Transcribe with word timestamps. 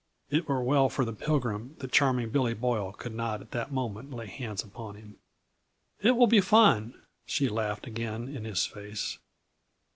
It 0.31 0.47
were 0.49 0.63
well 0.63 0.89
for 0.89 1.05
the 1.05 1.13
Pilgrim 1.13 1.75
that 1.77 1.91
Charming 1.91 2.31
Billy 2.31 2.55
Boyle 2.55 2.91
could 2.91 3.13
not 3.13 3.39
at 3.39 3.51
that 3.51 3.71
moment 3.71 4.09
lay 4.09 4.25
hands 4.25 4.63
upon 4.63 4.95
him. 4.95 5.17
"It 6.01 6.17
will 6.17 6.25
be 6.25 6.41
fun," 6.41 6.99
she 7.27 7.47
laughed 7.47 7.85
again 7.85 8.27
in 8.27 8.43
his 8.43 8.65
face. 8.65 9.19